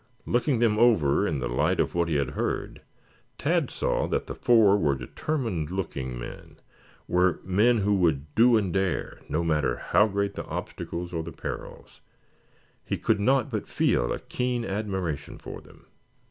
Looking 0.25 0.57
them 0.57 0.79
over 0.79 1.27
in 1.27 1.37
the 1.37 1.47
light 1.47 1.79
of 1.79 1.93
what 1.93 2.07
he 2.09 2.15
had 2.15 2.31
heard, 2.31 2.81
Tad 3.37 3.69
saw 3.69 4.07
that 4.07 4.25
the 4.25 4.33
four 4.33 4.75
were 4.75 4.95
determined 4.95 5.69
looking 5.69 6.17
men, 6.17 6.55
were 7.07 7.39
men 7.43 7.77
who 7.77 7.93
would 7.97 8.33
do 8.33 8.57
and 8.57 8.73
dare, 8.73 9.19
no 9.29 9.43
matter 9.43 9.75
how 9.77 10.07
great 10.07 10.33
the 10.33 10.45
obstacles 10.47 11.13
or 11.13 11.21
the 11.21 11.31
perils. 11.31 12.01
He 12.83 12.97
could 12.97 13.19
not 13.19 13.51
but 13.51 13.67
feel 13.67 14.11
a 14.11 14.17
keen 14.17 14.65
admiration 14.65 15.37
for 15.37 15.61
them. 15.61 15.85